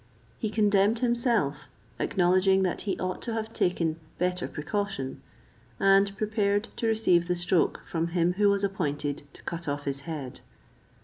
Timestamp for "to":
3.21-3.33, 6.77-6.87, 9.33-9.43